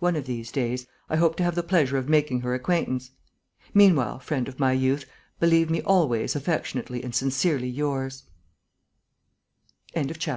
"One 0.00 0.16
of 0.16 0.26
these 0.26 0.52
days, 0.52 0.86
I 1.08 1.16
hope 1.16 1.34
to 1.36 1.42
have 1.42 1.54
the 1.54 1.62
pleasure 1.62 1.96
of 1.96 2.06
making 2.06 2.42
her 2.42 2.52
acquaintance. 2.54 3.12
"Meanwhile, 3.72 4.18
friend 4.18 4.46
of 4.46 4.60
my 4.60 4.72
youth, 4.72 5.06
believe 5.40 5.70
me 5.70 5.80
always 5.80 6.36
affectionately 6.36 7.02
and 7.02 7.14
sincerely 7.14 7.70
yours, 7.70 8.24
"ARSÈNE 9.96 10.08
LUPIN." 10.08 10.30